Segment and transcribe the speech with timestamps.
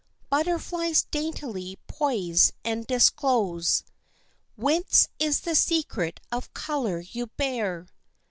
[0.31, 3.83] Butterflies daintily poise and disclose,
[4.55, 7.85] Whence is this secret of color you bear?